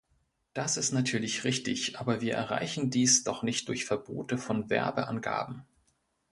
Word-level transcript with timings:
Das 0.55 0.77
ist 0.77 0.93
natürlich 0.93 1.43
richtig, 1.43 1.99
aber 1.99 2.21
wir 2.21 2.33
erreichen 2.33 2.89
dies 2.89 3.23
doch 3.23 3.43
nicht 3.43 3.67
durch 3.67 3.85
Verbote 3.85 4.39
von 4.39 4.67
Werbeangaben! 4.67 5.63